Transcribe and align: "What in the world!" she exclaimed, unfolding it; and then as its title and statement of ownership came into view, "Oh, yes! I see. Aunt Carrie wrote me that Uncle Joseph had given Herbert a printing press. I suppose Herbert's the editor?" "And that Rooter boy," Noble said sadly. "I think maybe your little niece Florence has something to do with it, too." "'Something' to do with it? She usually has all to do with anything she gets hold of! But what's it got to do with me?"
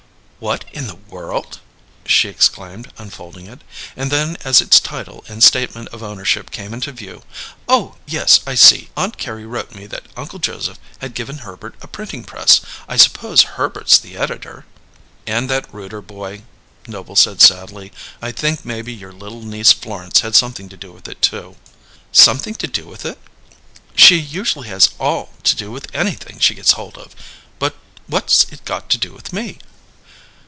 "What 0.41 0.65
in 0.73 0.87
the 0.87 0.95
world!" 0.95 1.59
she 2.03 2.27
exclaimed, 2.27 2.91
unfolding 2.97 3.45
it; 3.45 3.61
and 3.95 4.09
then 4.11 4.37
as 4.43 4.59
its 4.59 4.79
title 4.79 5.23
and 5.27 5.43
statement 5.43 5.89
of 5.89 6.01
ownership 6.01 6.49
came 6.49 6.73
into 6.73 6.91
view, 6.91 7.21
"Oh, 7.69 7.97
yes! 8.07 8.39
I 8.47 8.55
see. 8.55 8.89
Aunt 8.97 9.19
Carrie 9.19 9.45
wrote 9.45 9.75
me 9.75 9.85
that 9.85 10.07
Uncle 10.17 10.39
Joseph 10.39 10.79
had 10.97 11.13
given 11.13 11.39
Herbert 11.45 11.75
a 11.83 11.87
printing 11.87 12.23
press. 12.23 12.61
I 12.87 12.97
suppose 12.97 13.43
Herbert's 13.53 13.99
the 13.99 14.17
editor?" 14.17 14.65
"And 15.27 15.47
that 15.51 15.71
Rooter 15.71 16.01
boy," 16.01 16.41
Noble 16.87 17.15
said 17.15 17.39
sadly. 17.39 17.91
"I 18.19 18.31
think 18.31 18.65
maybe 18.65 18.91
your 18.91 19.13
little 19.13 19.43
niece 19.43 19.71
Florence 19.73 20.21
has 20.21 20.37
something 20.37 20.69
to 20.69 20.77
do 20.77 20.91
with 20.91 21.07
it, 21.07 21.21
too." 21.21 21.55
"'Something' 22.11 22.55
to 22.55 22.65
do 22.67 22.87
with 22.87 23.05
it? 23.05 23.19
She 23.93 24.15
usually 24.17 24.69
has 24.69 24.89
all 24.99 25.33
to 25.43 25.55
do 25.55 25.69
with 25.69 25.87
anything 25.93 26.39
she 26.39 26.55
gets 26.55 26.71
hold 26.71 26.97
of! 26.97 27.15
But 27.59 27.75
what's 28.07 28.45
it 28.49 28.65
got 28.65 28.89
to 28.89 28.97
do 28.97 29.13
with 29.13 29.31
me?" 29.31 29.59